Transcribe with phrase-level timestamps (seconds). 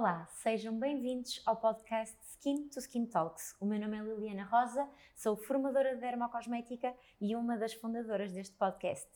[0.00, 3.54] Olá, sejam bem-vindos ao podcast Skin to Skin Talks.
[3.60, 8.56] O meu nome é Liliana Rosa, sou formadora de dermocosmética e uma das fundadoras deste
[8.56, 9.06] podcast.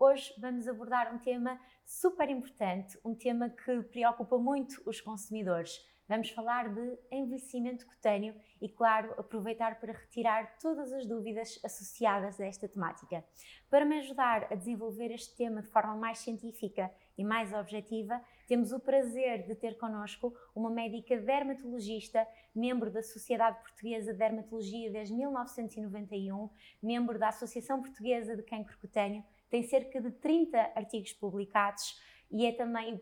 [0.00, 5.78] Hoje vamos abordar um tema super importante, um tema que preocupa muito os consumidores.
[6.08, 12.44] Vamos falar de envelhecimento cutâneo e, claro, aproveitar para retirar todas as dúvidas associadas a
[12.44, 13.24] esta temática.
[13.70, 18.72] Para me ajudar a desenvolver este tema de forma mais científica e mais objetiva, temos
[18.72, 25.14] o prazer de ter connosco uma médica dermatologista, membro da Sociedade Portuguesa de Dermatologia desde
[25.14, 26.50] 1991,
[26.82, 32.00] membro da Associação Portuguesa de Cancro Cutâneo, tem cerca de 30 artigos publicados
[32.32, 32.98] e é também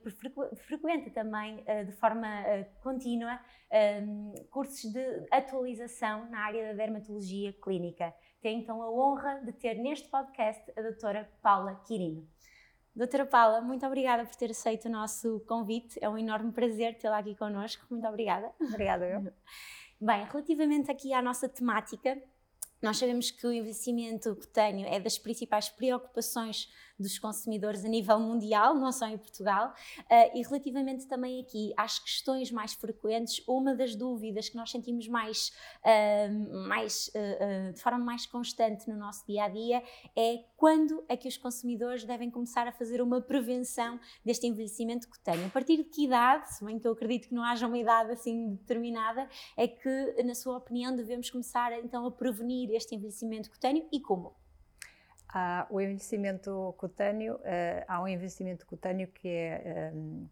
[0.56, 3.38] frequenta também eh, de forma eh, contínua
[3.70, 8.12] ehm, cursos de atualização na área da dermatologia clínica.
[8.42, 12.26] Tenho então a honra de ter neste podcast a doutora Paula Quirino.
[12.94, 15.98] Doutora Paula, muito obrigada por ter aceito o nosso convite.
[16.02, 17.86] É um enorme prazer tê-la aqui connosco.
[17.88, 18.52] Muito obrigada.
[18.60, 19.20] Obrigada, eu.
[20.00, 22.20] Bem, relativamente aqui à nossa temática,
[22.82, 26.68] nós sabemos que o envelhecimento cutâneo é das principais preocupações
[27.02, 31.98] dos consumidores a nível mundial, não só em Portugal, uh, e relativamente também aqui às
[31.98, 35.52] questões mais frequentes, uma das dúvidas que nós sentimos mais,
[35.84, 39.82] uh, mais uh, de forma mais constante no nosso dia a dia
[40.16, 45.46] é quando é que os consumidores devem começar a fazer uma prevenção deste envelhecimento cutâneo.
[45.46, 48.12] A partir de que idade, se bem que eu acredito que não haja uma idade
[48.12, 53.86] assim determinada, é que, na sua opinião, devemos começar então a prevenir este envelhecimento cutâneo
[53.90, 54.39] e como?
[55.32, 60.28] Há o envelhecimento cutâneo, uh, há um envelhecimento cutâneo que é, um,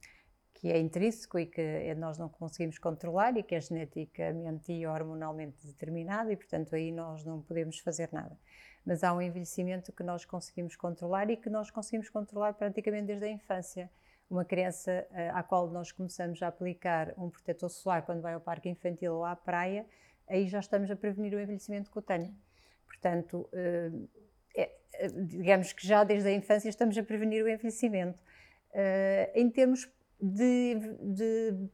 [0.52, 5.64] que é intrínseco e que nós não conseguimos controlar e que é geneticamente e hormonalmente
[5.64, 8.36] determinado e, portanto, aí nós não podemos fazer nada.
[8.84, 13.26] Mas há um envelhecimento que nós conseguimos controlar e que nós conseguimos controlar praticamente desde
[13.26, 13.88] a infância.
[14.28, 18.40] Uma criança uh, à qual nós começamos a aplicar um protetor solar quando vai ao
[18.40, 19.86] parque infantil ou à praia,
[20.28, 22.34] aí já estamos a prevenir o envelhecimento cutâneo.
[22.84, 23.48] Portanto,
[25.26, 28.18] digamos que já desde a infância estamos a prevenir o envelhecimento.
[28.70, 29.88] Uh, em termos
[30.20, 30.74] de,
[31.14, 31.68] de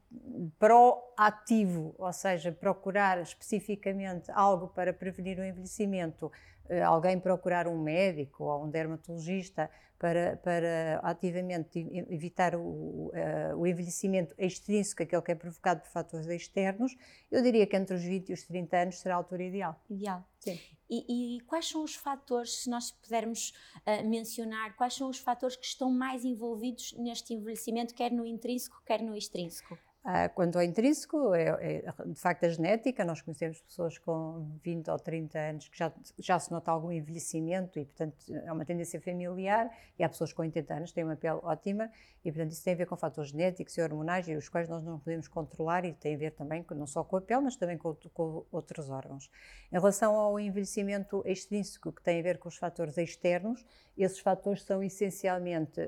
[0.58, 8.44] proativo, ou seja, procurar especificamente algo para prevenir o envelhecimento, uh, alguém procurar um médico
[8.44, 9.70] ou um dermatologista
[10.04, 11.78] para, para ativamente
[12.10, 12.60] evitar o,
[13.08, 16.94] uh, o envelhecimento extrínseco, aquele que é provocado por fatores externos,
[17.30, 19.82] eu diria que entre os 20 e os 30 anos será a altura ideal.
[19.88, 20.22] Ideal.
[20.40, 20.60] Sim.
[20.90, 25.56] E, e, quais são os fatores, se nós pudermos uh, mencionar, quais são os fatores
[25.56, 29.78] que estão mais envolvidos neste envelhecimento, quer no intrínseco, quer no extrínseco?
[30.06, 34.90] Ah, quanto ao intrínseco, é, é, de facto a genética, nós conhecemos pessoas com 20
[34.90, 39.00] ou 30 anos que já, já se nota algum envelhecimento e, portanto, é uma tendência
[39.00, 41.90] familiar, e há pessoas com 80 anos que têm uma pele ótima,
[42.22, 44.84] e, portanto, isso tem a ver com fatores genéticos e hormonais, e os quais nós
[44.84, 47.78] não podemos controlar, e tem a ver também não só com a pele, mas também
[47.78, 49.30] com, com outros órgãos.
[49.72, 53.64] Em relação ao envelhecimento extrínseco, que tem a ver com os fatores externos,
[53.96, 55.80] esses fatores são essencialmente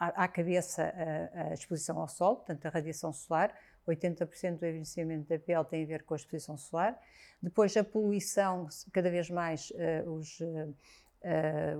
[0.00, 0.82] eh, à, cabeça
[1.34, 3.54] a, a, exposição ao sol, portanto a radiação solar,
[3.86, 6.98] 80% do envelhecimento da pele tem a ver com a exposição solar.
[7.42, 10.74] Depois a poluição, cada vez mais uh, os, uh,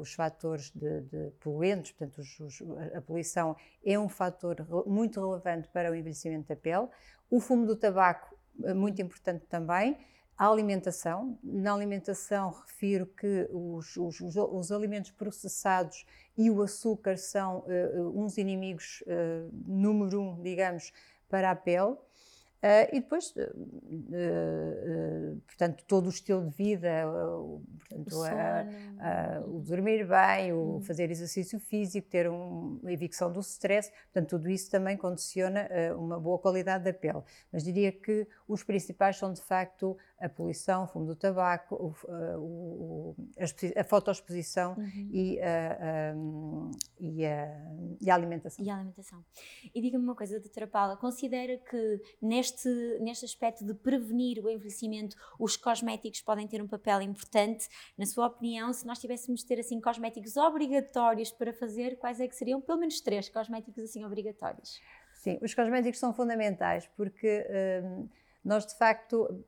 [0.00, 2.62] os fatores de, de poluentes, portanto os, os,
[2.94, 6.88] a poluição é um fator muito relevante para o envelhecimento da pele.
[7.30, 8.36] O fumo do tabaco,
[8.74, 9.96] muito importante também
[10.38, 11.36] a alimentação.
[11.42, 16.06] Na alimentação, refiro que os, os, os, alimentos processados
[16.36, 20.92] e o açúcar são uh, uns inimigos uh, número um, digamos,
[21.28, 21.96] para a pele.
[22.58, 27.04] Uh, e depois, uh, uh, portanto, todo o estilo de vida,
[27.78, 28.16] portanto,
[29.46, 30.80] o, o, dormir bem, o uhum.
[30.80, 36.18] fazer exercício físico, ter um, uma evicção do stress, portanto, tudo isso também condiciona uma
[36.18, 37.22] boa qualidade da pele.
[37.52, 41.94] Mas diria que os principais são, de facto, a poluição, o fumo do tabaco, o,
[42.38, 45.10] o, a, a fotoexposição uhum.
[45.12, 46.14] e, a,
[46.98, 47.22] e,
[48.00, 48.64] e, a, alimentação.
[48.64, 49.24] E a alimentação.
[49.74, 54.48] E diga-me uma coisa, doutora Paula, considera que neste neste, neste aspecto de prevenir o
[54.48, 57.68] envelhecimento, os cosméticos podem ter um papel importante.
[57.96, 62.28] Na sua opinião, se nós tivéssemos de ter assim cosméticos obrigatórios para fazer, quais é
[62.28, 62.60] que seriam?
[62.60, 64.80] Pelo menos três cosméticos assim obrigatórios.
[65.14, 67.44] Sim, os cosméticos são fundamentais porque
[67.82, 68.08] hum,
[68.44, 69.44] nós de facto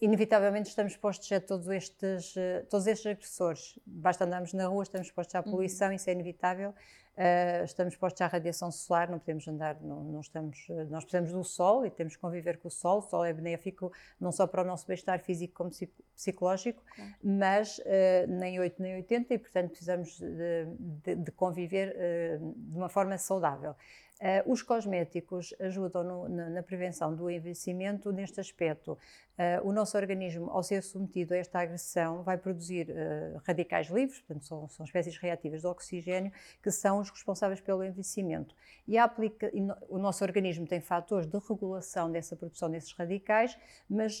[0.00, 2.34] inevitavelmente estamos expostos a todos estes,
[2.68, 3.78] todos estes agressores.
[3.86, 5.94] Basta andarmos na rua, estamos expostos à poluição, uhum.
[5.94, 6.74] isso é inevitável.
[7.18, 11.42] Uh, estamos expostos à radiação solar, não podemos andar, não, não, estamos, nós precisamos do
[11.42, 12.98] sol e temos que conviver com o sol.
[12.98, 15.70] O sol é benéfico não só para o nosso bem-estar físico como
[16.14, 16.80] psicológico,
[17.20, 17.82] mas uh,
[18.28, 23.18] nem 8 nem 80 e, portanto, precisamos de, de, de conviver uh, de uma forma
[23.18, 23.74] saudável.
[24.20, 28.98] Uh, os cosméticos ajudam no, na, na, prevenção do envelhecimento neste aspecto.
[29.38, 34.18] Uh, o nosso organismo, ao ser submetido a esta agressão, vai produzir uh, radicais livres,
[34.18, 38.56] portanto, são, são, espécies reativas de oxigênio, que são os responsáveis pelo envelhecimento.
[38.88, 43.56] E, aplica, e no, o nosso organismo tem fatores de regulação dessa produção desses radicais,
[43.88, 44.20] mas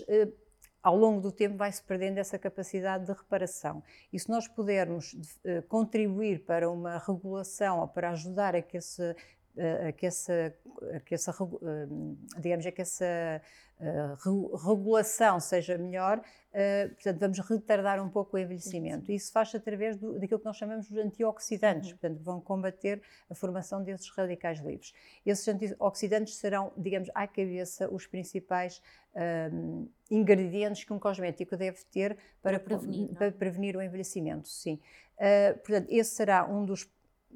[0.80, 3.82] ao longo do tempo vai-se perdendo essa capacidade de reparação.
[4.12, 5.16] E se nós pudermos
[5.68, 9.14] contribuir para uma regulação ou para ajudar a que esse
[9.88, 10.54] a que essa,
[10.94, 11.32] a que essa
[12.38, 13.42] digamos, a que essa
[14.64, 16.20] regulação seja melhor,
[16.94, 19.12] portanto, vamos retardar um pouco o envelhecimento.
[19.12, 21.96] Isso faz-se através do, daquilo que nós chamamos de antioxidantes, uhum.
[21.96, 23.00] portanto, vão combater
[23.30, 24.92] a formação desses radicais livres.
[25.24, 28.82] Esses antioxidantes serão, digamos, à cabeça os principais
[29.52, 34.80] um, ingredientes que um cosmético deve ter para, para, prevenir, para prevenir, o envelhecimento, sim.
[35.18, 36.88] Uh, portanto, esse será um dos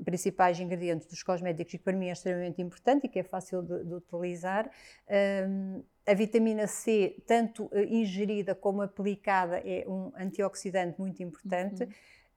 [0.02, 3.62] principais ingredientes dos cosméticos e que para mim é extremamente importante e que é fácil
[3.62, 4.70] de, de utilizar.
[5.48, 11.84] Um, a vitamina C, tanto eh, ingerida como aplicada, é um antioxidante muito importante.
[11.84, 11.90] Uhum.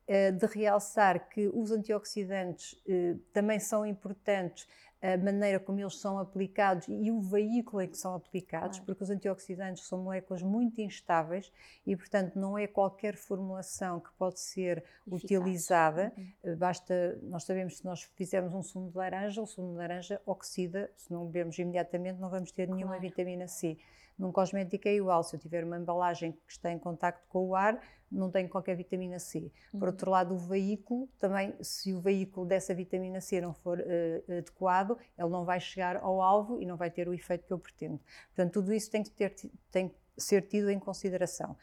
[0.08, 4.68] Uh, de realçar que os antioxidantes uh, também são importantes
[5.13, 9.10] a maneira como eles são aplicados e o veículo em que são aplicados, porque os
[9.10, 11.52] antioxidantes são moléculas muito instáveis
[11.86, 15.24] e, portanto, não é qualquer formulação que pode ser Eficaz.
[15.24, 16.13] utilizada.
[16.18, 16.28] Uhum.
[16.44, 19.78] Eh, basta, nós sabemos que se nós fizermos um sumo de laranja, o sumo de
[19.78, 23.02] laranja oxida, se não bebemos imediatamente, não vamos ter nenhuma claro.
[23.02, 23.78] vitamina C.
[24.18, 27.56] Num cosmético é igual, se eu tiver uma embalagem que está em contacto com o
[27.56, 27.82] ar,
[28.12, 29.52] não tem qualquer vitamina C.
[29.74, 29.80] Uhum.
[29.80, 34.38] Por outro lado, o veículo, também, se o veículo dessa vitamina C não for uh,
[34.38, 37.60] adequado, ele não vai chegar ao alvo e não vai ter o efeito que eu
[37.60, 38.00] pretendo.
[38.28, 39.36] Portanto, tudo isso tem que ter,
[39.72, 41.58] tem que ser tido em consideração.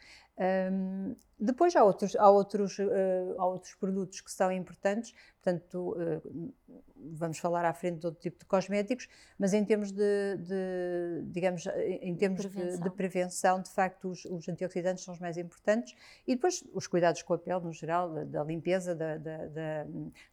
[0.71, 6.53] Um, depois há outros, há, outros, uh, há outros produtos que são importantes, portanto, uh,
[7.11, 9.07] vamos falar à frente de outro tipo de cosméticos,
[9.37, 11.65] mas em termos de, de digamos,
[12.01, 12.77] em termos prevenção.
[12.77, 15.95] De, de, prevenção, de facto, os, os, antioxidantes são os mais importantes
[16.27, 19.37] e depois os cuidados com a pele, no geral, da, da limpeza, da, da,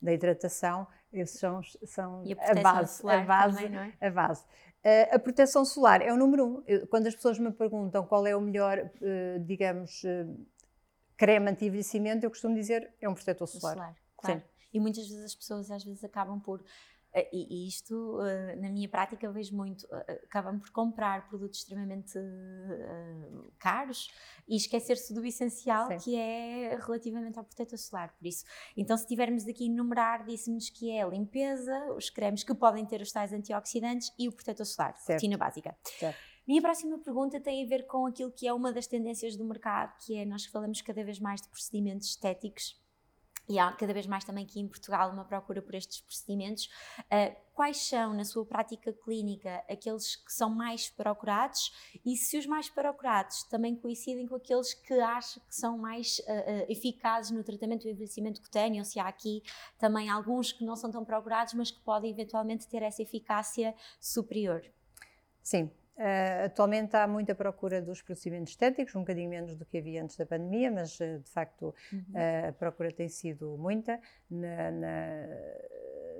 [0.00, 4.06] da, hidratação, esses são, são a, a, base, a base, também, é?
[4.06, 4.44] a base.
[4.82, 6.62] Uh, a proteção solar é o número um.
[6.66, 10.46] Eu, quando as pessoas me perguntam qual é o melhor, uh, digamos, uh,
[11.18, 13.74] creme anti-envelhecimento, eu costumo dizer é um protetor solar.
[13.74, 14.40] solar claro.
[14.40, 14.49] Sim.
[14.72, 16.62] E muitas vezes as pessoas às vezes acabam por
[17.12, 22.18] eh, e, isto, eh, na minha prática, vejo muito, eh, acabam por comprar produtos extremamente
[23.58, 24.10] caros
[24.48, 25.96] e esquecer-se do essencial, Sim.
[25.98, 28.14] que é relativamente ao protetor solar.
[28.16, 28.44] Por isso,
[28.76, 32.86] então, se tivermos aqui a enumerar, disse-nos que é a limpeza, os cremes que podem
[32.86, 35.18] ter os tais antioxidantes e o protetor solar, certo.
[35.18, 35.76] rotina básica.
[35.98, 36.18] Certo.
[36.46, 39.94] Minha próxima pergunta tem a ver com aquilo que é uma das tendências do mercado,
[40.04, 42.80] que é nós falamos cada vez mais de procedimentos estéticos
[43.50, 46.66] e há cada vez mais também aqui em Portugal uma procura por estes procedimentos.
[47.00, 51.72] Uh, quais são, na sua prática clínica, aqueles que são mais procurados
[52.06, 56.70] e se os mais procurados também coincidem com aqueles que acha que são mais uh,
[56.70, 59.42] eficazes no tratamento do envelhecimento cutâneo, ou se há aqui
[59.78, 64.62] também alguns que não são tão procurados, mas que podem eventualmente ter essa eficácia superior?
[65.42, 65.70] Sim,
[66.00, 70.16] Uh, atualmente há muita procura dos procedimentos estéticos, um bocadinho menos do que havia antes
[70.16, 71.98] da pandemia, mas uh, de facto uhum.
[72.14, 74.00] uh, a procura tem sido muita.
[74.30, 75.26] Na, na,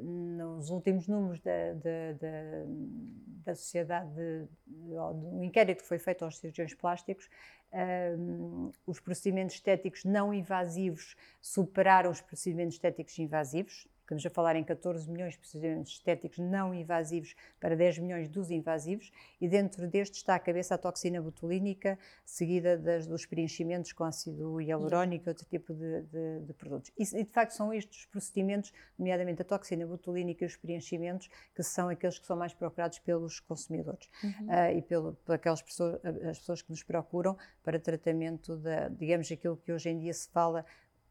[0.02, 2.64] nos últimos números da, da, da,
[3.46, 7.28] da sociedade, de, de, um inquérito que foi feito aos cirurgiões plásticos,
[8.87, 15.09] os procedimentos estéticos não invasivos superaram os procedimentos estéticos invasivos, Estamos a falar em 14
[15.09, 20.35] milhões de procedimentos estéticos não invasivos para 10 milhões dos invasivos, e dentro deste está
[20.35, 25.73] a cabeça a toxina botulínica, seguida das, dos preenchimentos com ácido hialurónico e outro tipo
[25.73, 26.90] de, de, de produtos.
[26.99, 31.62] E, e, de facto, são estes procedimentos, nomeadamente a toxina botulínica e os preenchimentos, que
[31.62, 34.47] são aqueles que são mais procurados pelos consumidores uhum.
[34.49, 39.31] uh, e pelo, por aquelas pessoas, as pessoas que nos procuram para tratamento da, digamos,
[39.31, 40.67] aquilo que hoje em dia se fala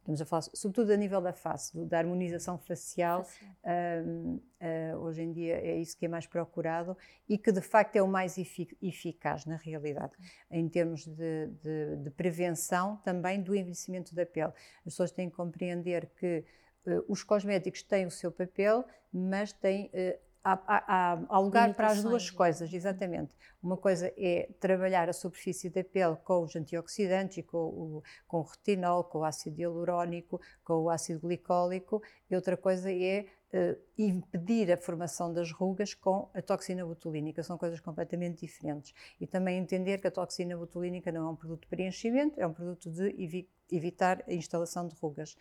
[0.09, 3.27] Estamos a falar, sobretudo a nível da face, da harmonização facial.
[3.63, 6.97] Um, uh, hoje em dia é isso que é mais procurado
[7.27, 10.13] e que de facto é o mais eficaz na realidade,
[10.49, 14.51] em termos de, de, de, prevenção também do envelhecimento da pele.
[14.79, 16.43] As pessoas têm que compreender que
[16.87, 19.91] uh, os cosméticos têm o seu papel, mas têm.
[19.93, 23.35] Uh, há, há, há, lugar para as duas coisas, exatamente.
[23.61, 28.43] Uma coisa é trabalhar a superfície da pele com os antioxidantes, com o, com o
[28.43, 34.71] retinol, com o ácido hialurónico, com o ácido glicólico, e outra coisa é uh, impedir
[34.71, 37.43] a formação das rugas com a toxina botulínica.
[37.43, 38.93] São coisas completamente diferentes.
[39.19, 42.53] E também entender que a toxina botulínica não é um produto de preenchimento, é um
[42.53, 45.37] produto de evi evitar a instalação de rugas.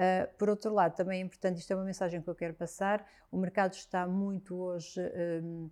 [0.00, 3.06] Uh, por outro lado, também é importante, isto é uma mensagem que eu quero passar,
[3.30, 4.98] o mercado está muito hoje
[5.42, 5.70] um,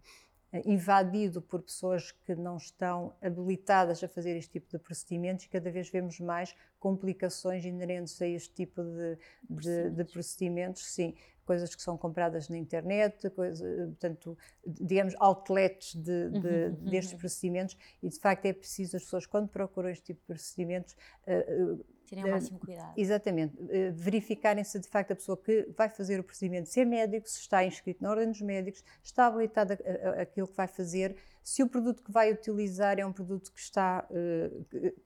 [0.66, 5.70] invadido por pessoas que não estão habilitadas a fazer este tipo de procedimentos e cada
[5.70, 9.18] vez vemos mais complicações inerentes a este tipo de,
[9.48, 11.14] de, de procedimentos, sim
[11.48, 17.14] coisas que são compradas na internet, coisa, portanto, digamos, outlets de, de, uhum, uhum, destes
[17.14, 17.18] uhum.
[17.20, 20.94] procedimentos e, de facto, é preciso as pessoas, quando procuram este tipo de procedimentos,
[21.26, 22.94] uh, Terem o máximo cuidado.
[22.96, 23.56] Exatamente.
[23.92, 27.40] verificarem se de facto a pessoa que vai fazer o procedimento, se é médico, se
[27.40, 29.76] está inscrito na ordem dos médicos, está habilitado a,
[30.08, 31.16] a, aquilo que vai fazer,
[31.48, 34.06] se o produto que vai utilizar é um produto que está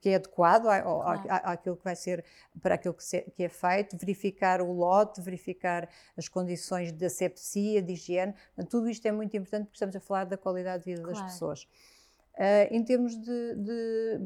[0.00, 1.22] que é adequado claro.
[1.28, 2.24] àquilo que vai ser
[2.60, 8.34] para aquilo que, é feito, verificar o lote, verificar as condições de asepsia, de higiene.
[8.68, 11.16] tudo isto é muito importante porque estamos a falar da qualidade de vida claro.
[11.16, 11.68] das pessoas.
[12.34, 14.20] Uh, em termos de, de,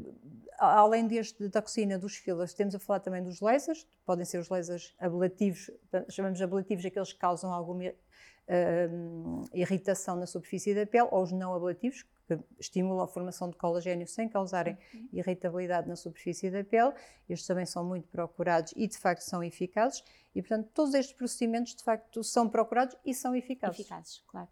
[0.58, 4.94] além deste toxina dos fillers, temos a falar também dos lasers, podem ser os lasers
[4.98, 5.70] ablativos,
[6.08, 11.32] chamamos de ablativos aqueles que causam alguma uh, irritação na superfície da pele, ou os
[11.32, 15.08] não ablativos, que estimulam a formação de colagênio sem causarem uhum.
[15.12, 16.92] irritabilidade na superfície da pele.
[17.28, 20.02] Estes também são muito procurados e de facto são eficazes.
[20.36, 23.80] E, portanto, todos estes procedimentos, de facto, são procurados e são eficazes.
[23.80, 24.46] Eficazes, claro.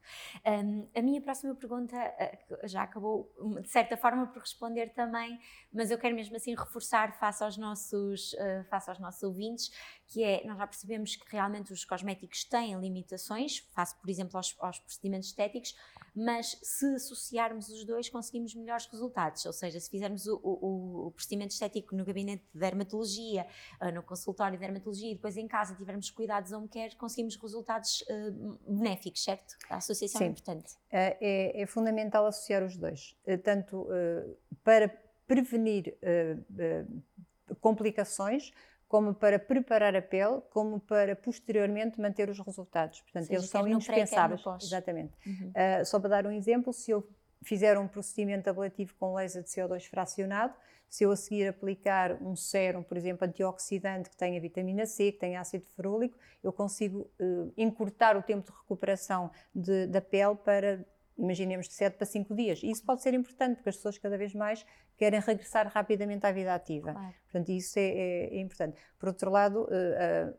[0.46, 5.38] Um, a minha próxima pergunta uh, já acabou, de certa forma, por responder também,
[5.70, 9.70] mas eu quero mesmo assim reforçar face aos nossos, uh, face aos nossos ouvintes,
[10.06, 14.56] que é, nós já percebemos que realmente os cosméticos têm limitações, face, por exemplo, aos,
[14.60, 15.76] aos procedimentos estéticos,
[16.14, 21.10] mas se associarmos os dois conseguimos melhores resultados, ou seja, se fizermos o, o, o
[21.10, 23.46] procedimento estético no gabinete de dermatologia,
[23.80, 28.02] uh, no consultório de dermatologia e depois em casa tivermos cuidados home care, conseguimos resultados
[28.02, 29.56] uh, benéficos, certo?
[29.68, 30.24] A associação Sim.
[30.24, 30.74] é importante.
[30.90, 34.88] É, é, fundamental associar os dois, tanto uh, para
[35.26, 38.52] prevenir uh, complicações,
[38.88, 43.00] como para preparar a pele, como para posteriormente manter os resultados.
[43.00, 44.42] Portanto, seja, eles são indispensáveis.
[44.62, 45.12] Exatamente.
[45.26, 45.52] Uhum.
[45.84, 47.06] só para dar um exemplo, se eu
[47.42, 50.54] fizer um procedimento ablativo com laser de CO2 fracionado,
[50.88, 55.18] se eu a seguir aplicar um sérum, por exemplo, antioxidante que tenha vitamina C, que
[55.18, 60.86] tenha ácido ferúlico, eu consigo uh, encurtar o tempo de recuperação de, da pele para,
[61.16, 62.62] imaginemos, de 7 para 5 dias.
[62.62, 64.64] E isso pode ser importante, porque as pessoas cada vez mais
[64.96, 66.92] querem regressar rapidamente à vida ativa.
[66.92, 67.14] Claro.
[67.24, 68.76] Portanto, isso é, é, é, importante.
[68.98, 70.34] Por outro lado, uh, uh,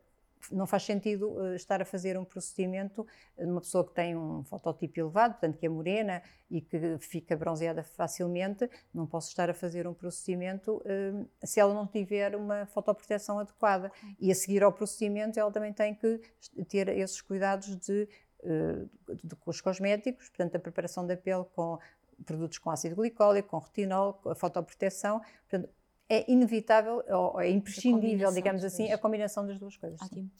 [0.52, 3.06] não faz sentido uh, estar a fazer um procedimento
[3.38, 7.82] numa pessoa que tem um fototipo elevado, portanto que é morena e que fica bronzeada
[7.82, 10.82] facilmente, não posso estar a fazer um procedimento
[11.42, 13.90] se ela não tiver uma fotoproteção adequada.
[14.20, 16.20] E a seguir ao procedimento ela também tem que
[16.68, 18.08] ter esses cuidados de,
[18.42, 21.78] de com os cosméticos, portanto a preparação da pele com
[22.24, 25.68] produtos com ácido glicólico, com retinol, a fotoproteção, portanto
[26.08, 30.00] é inevitável, ou é imprescindível, digamos assim, a combinação das duas coisas.
[30.00, 30.30] Ótimo.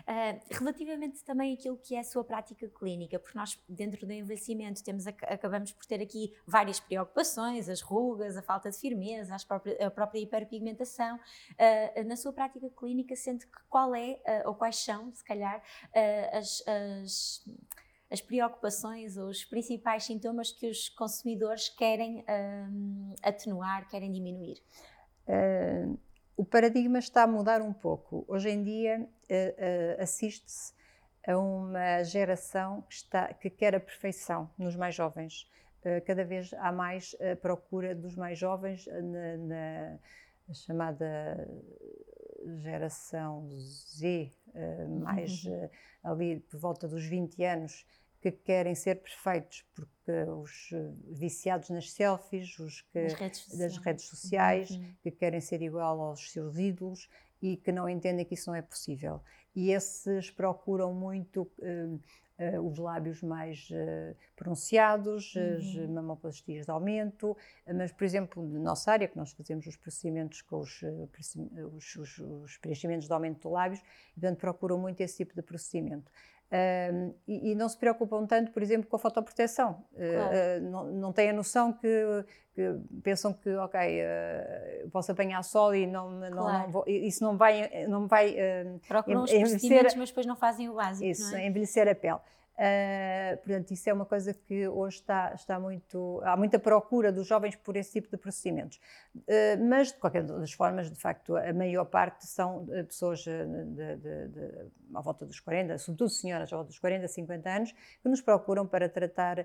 [0.00, 4.84] Uh, relativamente também àquilo que é a sua prática clínica, porque nós, dentro do envelhecimento,
[4.84, 9.36] temos, acabamos por ter aqui várias preocupações, as rugas, a falta de firmeza,
[9.80, 11.16] a própria hiperpigmentação.
[11.16, 15.62] Uh, na sua prática clínica, sente que qual é, uh, ou quais são, se calhar,
[16.32, 17.44] as, as
[18.08, 22.24] as preocupações ou os principais sintomas que os consumidores querem
[22.70, 24.62] um, atenuar, querem diminuir?
[25.26, 25.98] Uh,
[26.36, 28.24] o paradigma está a mudar um pouco.
[28.28, 30.74] Hoje em dia uh, uh, assiste-se
[31.26, 35.50] a uma geração que, está, que quer a perfeição nos mais jovens.
[36.06, 41.48] cada vez há mais a procura dos mais jovens na, na chamada
[42.62, 44.32] geração Z,
[45.00, 45.68] mais uhum.
[46.04, 47.84] ali por volta dos 20 anos,
[48.20, 54.06] que querem ser perfeitos, porque os eh, viciados nas selfies, os que, redes das redes
[54.06, 54.94] sociais, uhum.
[55.02, 57.08] que querem ser igual aos seus ídolos
[57.42, 59.20] e que não entendem que isso não é possível.
[59.54, 62.00] E esses procuram muito uh,
[62.38, 65.56] uh, os lábios mais uh, pronunciados, uhum.
[65.56, 67.36] as mamoplastias de aumento,
[67.74, 70.82] mas, por exemplo, na nossa área, que nós fazemos os procedimentos com os,
[71.72, 73.82] os, os, os preenchimentos de aumento de lábios,
[74.14, 76.10] portanto, procuram muito esse tipo de procedimento.
[76.46, 79.84] Uh, e, e, não se preocupam tanto, por exemplo, com a fotoproteção.
[79.94, 80.64] Claro.
[80.64, 82.24] Uh, não, não têm a noção que,
[82.54, 82.72] que
[83.02, 86.58] pensam que, ok, uh, posso apanhar sol e não, não, claro.
[86.58, 87.86] não vou, isso não vai.
[87.88, 91.04] Não vai uh, Procuram os procedimentos, mas depois não fazem o básico.
[91.04, 91.46] Isso, é?
[91.46, 92.20] envelhecer a pele.
[92.56, 96.22] Uh, portanto, isso é uma coisa que hoje está, está muito.
[96.24, 98.80] Há muita procura dos jovens por esse tipo de procedimentos.
[99.14, 103.44] Uh, mas, de qualquer das formas, de facto, a maior parte são eh, pessoas de,
[103.44, 103.96] de,
[104.28, 108.22] de, à volta dos 40, sobretudo senhoras à volta dos 40, 50 anos, que nos
[108.22, 109.44] procuram para tratar uh,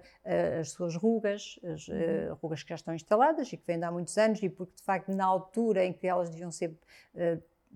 [0.62, 2.34] as suas rugas, as uhum.
[2.41, 4.84] rugas que já estão instaladas e que vêm de há muitos anos, e porque, de
[4.84, 6.77] facto, na altura em que elas deviam ser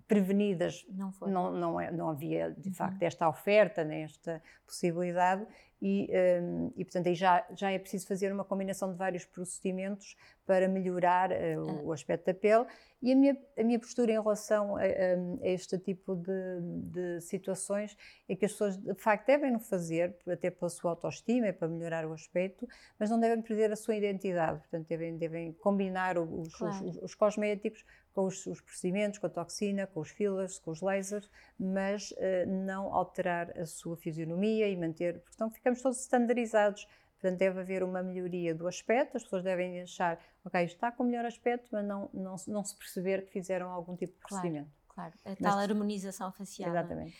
[0.08, 1.32] prevenidas, não, foi.
[1.32, 2.76] não, não, é, não havia de uhum.
[2.76, 5.46] facto esta oferta, nem esta possibilidade,
[5.82, 6.10] e,
[6.42, 10.68] um, e portanto aí já, já é preciso fazer uma combinação de vários procedimentos para
[10.68, 12.66] melhorar uh, o, o, aspecto da pele.
[13.02, 16.62] E a minha, a minha postura em relação a, a, a este tipo de,
[16.92, 17.96] de, situações
[18.28, 21.68] é que as pessoas de facto devem o fazer, até pela sua autoestima e para
[21.68, 26.56] melhorar o aspecto, mas não devem perder a sua identidade, portanto devem, devem combinar os,
[26.56, 26.86] claro.
[26.86, 27.84] os, os cosméticos
[28.16, 31.30] com os, os, procedimentos, com a toxina, com os fillers, com os lasers,
[31.60, 32.16] mas uh,
[32.48, 36.88] não alterar a sua fisionomia e manter, porque então ficamos todos standardizados.
[37.20, 41.26] Portanto, deve haver uma melhoria do aspecto, as pessoas devem achar, ok, está com melhor
[41.26, 44.70] aspecto, mas não, não, não se perceber que fizeram algum tipo de procedimento.
[44.88, 45.38] Claro, claro.
[45.40, 46.70] a tal mas, harmonização facial.
[46.70, 46.72] É?
[46.72, 47.18] Exatamente.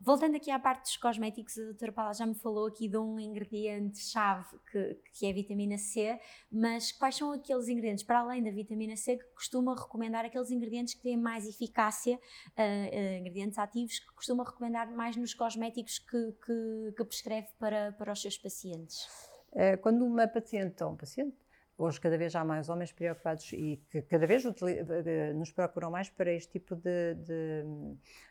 [0.00, 3.18] Voltando aqui à parte dos cosméticos, a doutora Paula já me falou aqui de um
[3.18, 6.18] ingrediente-chave que, que é a vitamina C,
[6.50, 10.94] mas quais são aqueles ingredientes, para além da vitamina C, que costuma recomendar aqueles ingredientes
[10.94, 16.32] que têm mais eficácia, uh, uh, ingredientes ativos, que costuma recomendar mais nos cosméticos que,
[16.44, 19.06] que, que prescreve para, para os seus pacientes?
[19.52, 21.36] Uh, quando uma paciente ou um paciente
[21.76, 24.44] hoje cada vez há mais homens preocupados e que cada vez
[25.34, 27.64] nos procuram mais para este tipo de, de,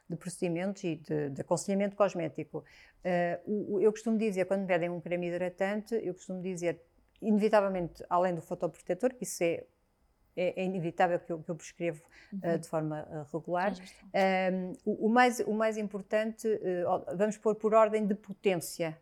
[0.10, 2.64] de procedimentos e de, de, aconselhamento cosmético.
[3.04, 6.82] Uh, eu costumo dizer, quando me pedem um creme hidratante, eu costumo dizer,
[7.22, 9.66] inevitavelmente, além do fotoprotetor, que isso é
[10.36, 12.02] é, é, inevitável que eu, que eu prescrevo
[12.42, 12.56] eh, uhum.
[12.56, 13.74] uh, de forma uh, regular.
[14.52, 18.98] Um, o, o, mais, o mais importante, uh, vamos pôr por ordem de potência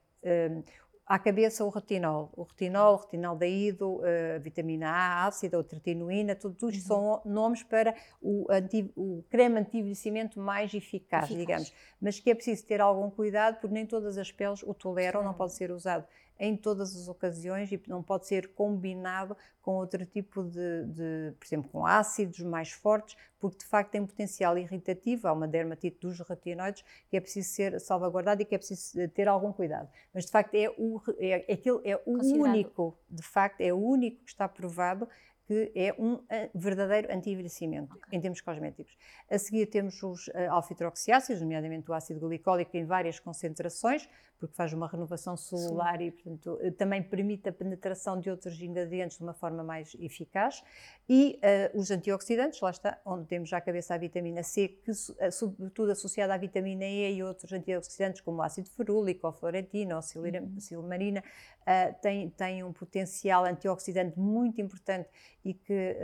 [1.12, 2.32] à cabeça o retinol.
[2.38, 4.02] O retinol, o retinaldeído,
[4.36, 7.20] a vitamina A, ácida, a tretinoína, tudo isto uhum.
[7.20, 11.74] são nomes para o, anti, o creme anti-envelhecimento mais eficaz, eficaz, digamos.
[12.00, 15.34] Mas que é preciso ter algum cuidado porque nem todas as peles o toleram, não
[15.34, 16.06] pode ser usado
[16.40, 21.46] em todas as ocasiões e não pode ser combinado com outro tipo de, de, por
[21.46, 26.20] exemplo, com ácidos mais fortes, porque de facto tem potencial irritativo, há uma dermatite dos
[26.20, 29.88] retinoides que é preciso ser salvaguardado e que é preciso ter algum cuidado.
[30.14, 34.24] Mas de facto é o, é, é, é o único, de facto, é o único
[34.24, 35.08] que está provado
[35.52, 38.18] que é um eh, verdadeiro anti-envelhecimento okay.
[38.18, 38.96] em termos cosméticos.
[39.30, 44.08] A seguir temos os uh, alfa-hidroxiácidos, nomeadamente o ácido glicólico em várias concentrações,
[44.42, 46.06] porque faz uma renovação celular Sim.
[46.06, 50.64] e, portanto, eh, também permite a penetração de outros ingredientes de uma forma mais eficaz.
[51.08, 51.40] E
[51.74, 54.92] uh, os antioxidantes, lá está, onde temos já a cabeça a vitamina C, que
[55.32, 60.02] sobretudo associada à vitamina E e outros antioxidantes como o ácido ferúlico, ou florentina, ou
[60.02, 61.24] silimarina,
[61.62, 65.08] uh, tem, tem um potencial antioxidante muito importante
[65.46, 65.98] e que,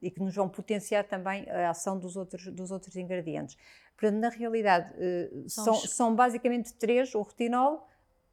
[0.00, 3.56] e que nos vão potenciar também a ação dos outros, dos outros ingredientes.
[4.02, 7.86] Portanto, na realidade, uh, são, são basicamente três: o retinol,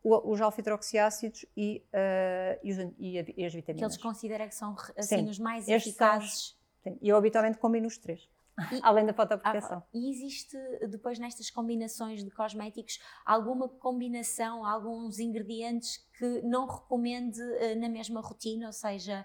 [0.04, 3.78] os alfa-hidroxiácidos e, uh, e, e, e, as vitaminas.
[3.78, 6.58] Que eles consideram que são assim, sim, os mais eficazes.
[6.84, 8.28] São, eu habitualmente combino os três.
[8.72, 9.78] E, além da fotoproteção.
[9.78, 10.58] Ah, e existe
[10.90, 18.22] depois nestas combinações de cosméticos alguma combinação, alguns ingredientes que não recomende uh, na mesma
[18.22, 19.24] rotina, ou seja,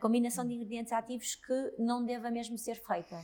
[0.00, 3.20] combinação de ingredientes ativos que não deva mesmo ser feita?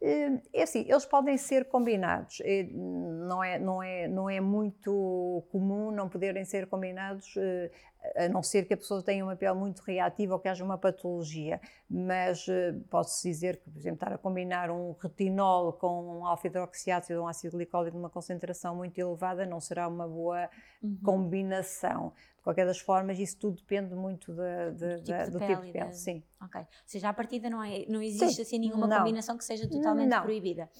[0.00, 2.40] Hum, é assim, eles podem ser combinados,
[2.72, 7.70] não é, não, é, não é muito comum não poderem ser combinados, eh,
[8.16, 10.78] a não ser que a pessoa tenha uma pele muito reativa ou que haja uma
[10.78, 16.26] patologia, mas eh, posso dizer que, por exemplo, estar a combinar um retinol com um
[16.26, 20.48] alfa-hidroxiácido ou um ácido glicólico numa concentração muito elevada não será uma boa
[20.80, 20.96] uhum.
[21.02, 22.12] combinação
[22.48, 25.92] qualquer das formas, isso tudo depende muito tipo de, do tipo de pele.
[25.92, 26.22] Sim.
[26.40, 26.58] Ok.
[26.58, 28.42] Ou seja, à partida não, é, não existe sim.
[28.42, 28.98] assim nenhuma não.
[28.98, 30.22] combinação que seja totalmente não.
[30.22, 30.70] proibida.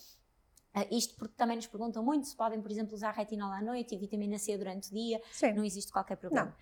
[0.75, 3.95] Uh, isto porque também nos perguntam muito se podem, por exemplo, usar retinol à noite
[3.95, 5.21] e vitamina C durante o dia.
[5.31, 5.53] Sim.
[5.53, 6.47] Não existe qualquer problema.
[6.47, 6.55] Não.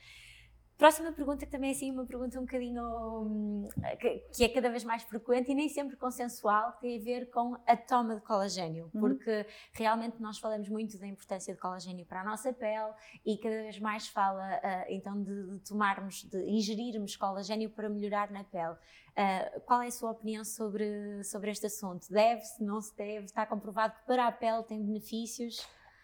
[0.78, 2.84] Próxima pergunta, que também é assim uma pergunta um bocadinho
[3.22, 7.30] hum, que, que, é cada vez mais frequente e nem sempre consensual, tem a ver
[7.30, 9.00] com a toma de colagênio, uhum.
[9.00, 12.92] porque realmente nós falamos muito da importância de colagênio para a nossa pele
[13.24, 18.30] e cada vez mais fala uh, então de, de, tomarmos, de ingerirmos colagênio para melhorar
[18.30, 18.74] na pele.
[18.74, 22.06] Uh, qual é a sua opinião sobre, sobre este assunto?
[22.10, 23.24] Deve-se, não se deve?
[23.24, 25.60] Está comprovado que para a pele tem benefícios?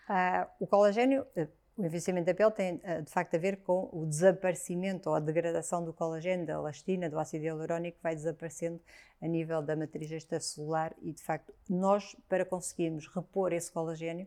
[0.09, 1.27] Uh, o colagênio
[1.77, 5.21] o envelhecimento da pele tem, eh, de facto, a ver com o desaparecimento ou a
[5.21, 8.81] degradação do colagênio, da elastina, do ácido hialurónico, que vai desaparecendo
[9.21, 14.27] a nível da matriz extracelular e, de facto, nós, para conseguirmos repor esse colagênio,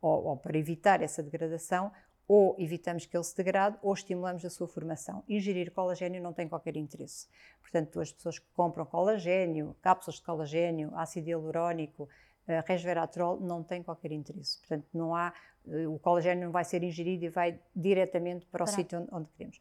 [0.00, 1.90] ou, ou para evitar essa degradação,
[2.28, 5.22] ou evitamos que ele se degrade ou estimulamos a sua formação.
[5.28, 7.28] Ingerir colagênio não tem qualquer interesse.
[7.60, 12.08] Portanto, as pessoas que compram colagênio, cápsulas de colagênio, ácido hialurónico,
[12.66, 14.58] resveratrol, não têm qualquer interesse.
[14.58, 15.32] Portanto, não há
[15.68, 18.74] eh, o colagênio não vai ser ingerido e vai diretamente para o para.
[18.74, 19.60] sítio onde, onde, queremos.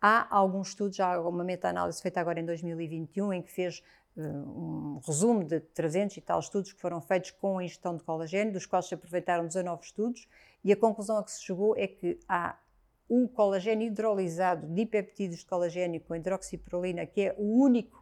[0.00, 3.82] Há alguns estudos, há uma meta-análise feita agora em 2021 em que fez
[4.16, 8.52] um resumo de 300 e tal estudos que foram feitos com a ingestão de colagênio,
[8.52, 10.28] dos quais se aproveitaram 19 estudos,
[10.64, 12.56] e a conclusão a que se chegou é que há
[13.08, 18.01] o colagênio hidrolisado, dipeptídeos de colagênio com hidroxiprolina, que é o único,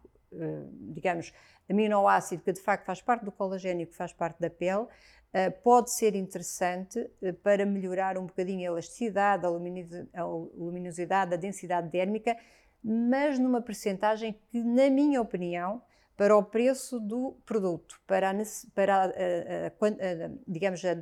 [0.93, 1.33] digamos,
[1.69, 4.87] aminoácido que de facto faz parte do colagênio, que faz parte da pele,
[5.33, 11.89] eh, pode ser interessante eh, para melhorar um bocadinho a elasticidade, a luminosidade, a densidade
[11.89, 12.35] dérmica,
[12.83, 15.81] mas numa percentagem que, na minha opinião,
[16.21, 18.33] para o preço do produto, para a,
[18.75, 20.93] para a, a, a digamos, a,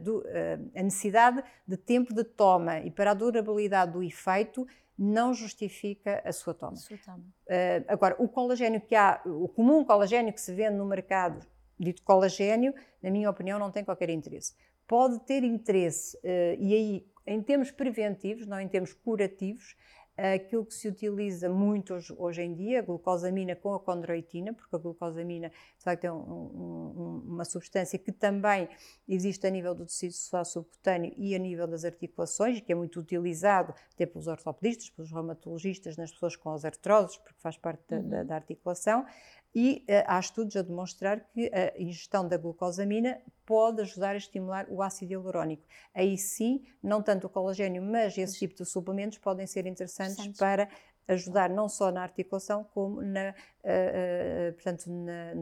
[0.82, 4.66] necessidade de tempo de toma e para a durabilidade do efeito,
[4.98, 6.78] não justifica a sua toma.
[6.78, 7.18] Sua toma.
[7.18, 11.46] Uh, agora, o colagênio que há, o comum colagênio que se vende no mercado,
[11.78, 14.56] dito colagênio, na minha opinião, não tem qualquer interesse.
[14.88, 19.76] Pode ter interesse, uh, e aí, em termos preventivos, não em termos curativos,
[20.20, 24.76] aquilo que se utiliza muito hoje, hoje, em dia, a glucosamina com a condroitina, porque
[24.76, 28.68] a glucosamina, de facto, é um, um, uma substância que também
[29.08, 30.14] existe a nível do tecido
[30.46, 35.98] subcutâneo e a nível das articulações, que é muito utilizado até pelos ortopedistas, pelos reumatologistas,
[35.98, 38.10] nas pessoas com as artroses, porque faz parte da, uhum.
[38.10, 39.06] da, da articulação.
[39.54, 44.68] E uh, há estudos a demonstrar que a ingestão da glucosamina pode ajudar a estimular
[44.70, 45.64] o ácido hialurónico.
[45.92, 50.70] Aí sim, não tanto o colagênio, mas esse tipo de suplementos podem ser interessantes, para
[51.08, 55.34] ajudar não só na articulação, como na, uh, uh, portanto, na,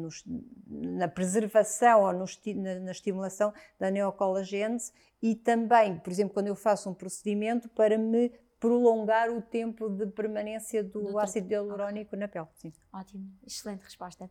[0.69, 6.55] na, preservação ou no, na, na, estimulação da neocolagênese e também, por exemplo, quando eu
[6.55, 12.19] faço um procedimento para me prolongar o tempo de permanência do, do ácido hialurónico okay.
[12.19, 12.47] na pele.
[12.55, 12.73] Sim.
[12.91, 14.29] Ótimo, excelente resposta.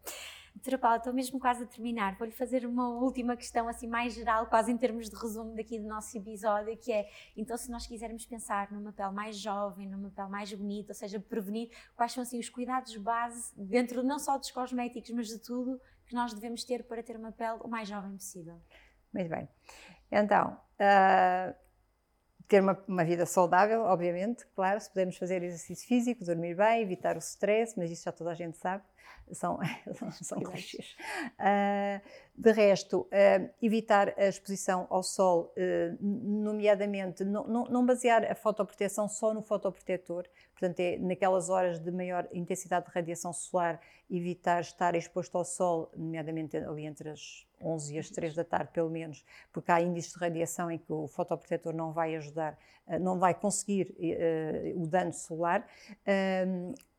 [0.54, 2.16] Doutora Paula, estou mesmo quase a terminar.
[2.16, 5.86] Vou-lhe fazer uma última questão, assim, mais geral, quase em termos de resumo daqui do
[5.86, 10.28] nosso episódio, que é, então, se nós quisermos pensar numa pele mais jovem, numa pele
[10.28, 14.50] mais bonita, ou seja, prevenir, quais são, assim, os cuidados base, dentro não só dos
[14.50, 18.12] cosméticos, mas de tudo, que nós devemos ter para ter uma pele o mais jovem
[18.12, 18.60] possível?
[19.12, 19.48] Muito bem.
[20.10, 21.65] Então, uh,
[22.48, 27.16] ter uma, uma, vida saudável, obviamente, claro, se pudermos fazer exercício físico, dormir bem, evitar
[27.16, 28.84] o stress, mas isso já toda a gente sabe,
[29.32, 29.58] são,
[30.22, 30.38] são.
[30.38, 32.00] Uh,
[32.36, 38.34] de resto, uh, evitar a exposição ao sol, uh, nomeadamente, não, não, não, basear a
[38.34, 44.60] fotoproteção só no fotoprotetor, portanto, é naquelas horas de maior intensidade de radiação solar, evitar
[44.60, 48.90] estar exposto ao sol, nomeadamente ali entre as 11 e as 3 da tarde, pelo
[48.90, 52.56] menos, porque há índices de radiação em que o fotoprotetor não vai ajudar,
[53.00, 53.96] não vai conseguir
[54.76, 55.66] o dano solar.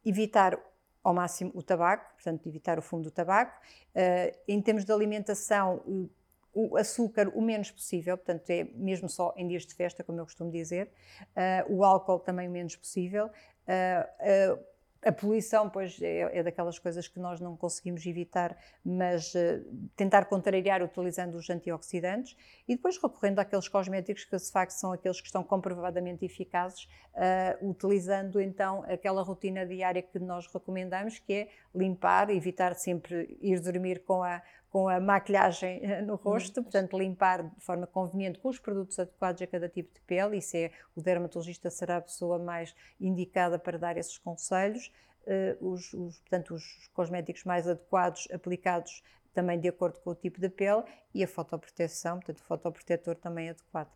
[0.04, 0.60] evitar
[1.08, 3.58] ao máximo o tabaco, portanto, evitar o fumo do tabaco.
[3.96, 5.82] Uh, em termos de alimentação,
[6.54, 10.26] o, açúcar o menos possível, portanto, é mesmo só em dias de festa, como eu
[10.26, 10.92] costumo dizer.
[11.70, 13.28] Uh, o álcool também o menos possível.
[13.28, 14.60] Uh,
[15.08, 19.64] a poluição, pois, é, é, daquelas coisas que nós não conseguimos evitar, mas uh,
[19.96, 22.36] tentar contrariar utilizando os antioxidantes
[22.68, 27.70] e depois recorrendo àqueles cosméticos que, de facto, são aqueles que estão comprovadamente eficazes, uh,
[27.70, 34.04] utilizando então aquela rotina diária que nós recomendamos, que é limpar, evitar sempre ir dormir
[34.04, 38.60] com a, com a maquilhagem eh, no rosto, portanto, limpar de forma conveniente com os
[38.60, 40.38] produtos adequados a cada tipo de pele.
[40.38, 44.92] Isso é, o dermatologista será a pessoa mais indicada para dar esses conselhos.
[45.26, 49.04] Uh, os, os, portanto, os cosméticos mais adequados aplicados
[49.34, 53.50] também de acordo com o tipo de pele e a fotoproteção, portanto, o fotoprotetor também
[53.50, 53.92] adequado.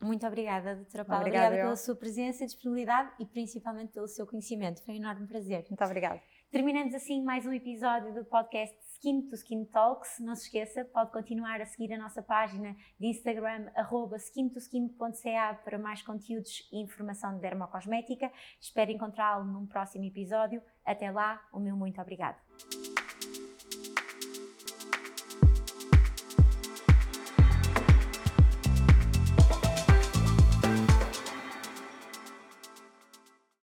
[0.00, 1.20] Muito obrigada, doutora Paula.
[1.22, 4.82] Obrigada, obrigada pela sua presença, disponibilidade e principalmente pelo seu conhecimento.
[4.82, 5.64] Foi um enorme prazer.
[5.68, 6.20] Muito obrigada.
[6.50, 10.18] Terminamos assim mais um episódio do podcast Skin to Skin Talks.
[10.18, 13.70] Não se esqueça, pode continuar a seguir a nossa página de Instagram,
[14.16, 18.30] skintoskin.ca para mais conteúdos e informação de dermocosmética.
[18.60, 20.60] Espero encontrá-lo num próximo episódio.
[20.84, 22.38] Até lá, o meu muito obrigado.